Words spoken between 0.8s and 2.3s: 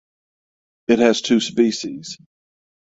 It has two species.